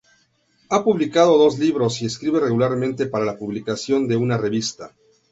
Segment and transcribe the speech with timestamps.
[0.71, 4.95] Ha publicado dos libros, y escribe regularmente para la publicación de una revista.